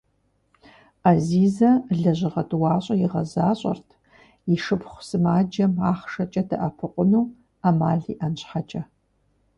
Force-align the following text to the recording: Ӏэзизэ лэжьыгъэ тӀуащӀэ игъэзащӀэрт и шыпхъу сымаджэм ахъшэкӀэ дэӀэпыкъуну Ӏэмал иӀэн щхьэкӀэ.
Ӏэзизэ 1.01 1.71
лэжьыгъэ 2.01 2.43
тӀуащӀэ 2.49 2.95
игъэзащӀэрт 3.05 3.87
и 4.53 4.55
шыпхъу 4.63 5.03
сымаджэм 5.07 5.73
ахъшэкӀэ 5.89 6.41
дэӀэпыкъуну 6.49 7.31
Ӏэмал 7.61 8.01
иӀэн 8.13 8.33
щхьэкӀэ. 8.39 8.81